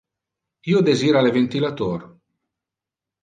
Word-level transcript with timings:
Io 0.69 0.79
desira 0.87 1.21
le 1.27 1.33
ventilator. 1.35 2.01